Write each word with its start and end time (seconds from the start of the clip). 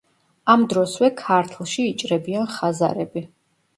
ამ 0.53 0.61
დროსვე 0.71 1.09
ქართლში 1.21 1.85
იჭრებიან 1.93 2.51
ხაზარები. 2.57 3.27